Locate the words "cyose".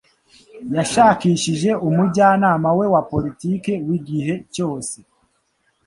4.53-4.95